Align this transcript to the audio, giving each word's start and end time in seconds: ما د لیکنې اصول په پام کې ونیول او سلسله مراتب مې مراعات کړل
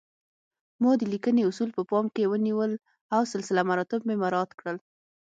ما 0.81 0.91
د 0.97 1.03
لیکنې 1.13 1.41
اصول 1.49 1.69
په 1.77 1.81
پام 1.91 2.05
کې 2.15 2.29
ونیول 2.31 2.71
او 3.15 3.21
سلسله 3.33 3.61
مراتب 3.69 3.99
مې 4.07 4.15
مراعات 4.23 4.51
کړل 4.59 4.77